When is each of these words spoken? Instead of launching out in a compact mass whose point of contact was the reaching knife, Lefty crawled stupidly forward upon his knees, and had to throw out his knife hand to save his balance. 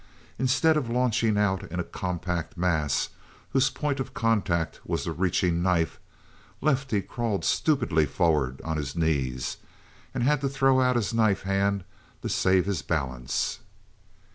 Instead 0.39 0.77
of 0.77 0.89
launching 0.89 1.37
out 1.37 1.71
in 1.71 1.79
a 1.79 1.83
compact 1.83 2.57
mass 2.57 3.09
whose 3.51 3.69
point 3.69 3.99
of 3.99 4.15
contact 4.15 4.79
was 4.83 5.03
the 5.03 5.11
reaching 5.11 5.61
knife, 5.61 5.99
Lefty 6.59 7.03
crawled 7.03 7.45
stupidly 7.45 8.07
forward 8.07 8.61
upon 8.61 8.77
his 8.77 8.95
knees, 8.95 9.57
and 10.11 10.23
had 10.23 10.41
to 10.41 10.49
throw 10.49 10.81
out 10.81 10.95
his 10.95 11.13
knife 11.13 11.43
hand 11.43 11.83
to 12.23 12.29
save 12.29 12.65
his 12.65 12.81
balance. 12.81 13.59